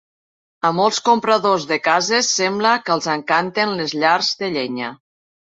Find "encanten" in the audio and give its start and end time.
3.17-3.77